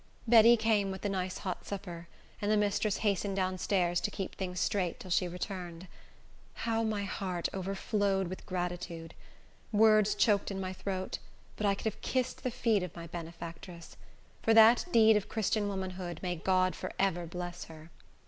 [0.27, 2.07] Betty came with the "nice hot supper,"
[2.41, 5.87] and the mistress hastened down stairs to keep things straight till she returned.
[6.65, 9.13] How my heart overflowed with gratitude!
[9.71, 11.19] Words choked in my throat;
[11.55, 13.95] but I could have kissed the feet of my benefactress.
[14.41, 17.91] For that deed of Christian womanhood, may God forever bless her!